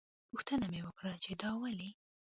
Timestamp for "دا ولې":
1.41-1.89